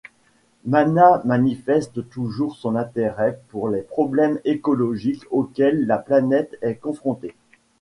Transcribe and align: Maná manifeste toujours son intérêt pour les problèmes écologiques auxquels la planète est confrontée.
Maná 0.65 1.21
manifeste 1.25 2.01
toujours 2.09 2.55
son 2.55 2.75
intérêt 2.75 3.39
pour 3.49 3.69
les 3.69 3.83
problèmes 3.83 4.39
écologiques 4.45 5.25
auxquels 5.29 5.85
la 5.85 5.99
planète 5.99 6.57
est 6.63 6.77
confrontée. 6.77 7.35